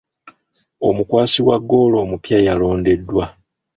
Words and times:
Omukwasi 0.87 1.39
wa 1.47 1.57
ggoolo 1.63 1.95
omupya 2.03 2.37
yalondeddwa. 2.47 3.25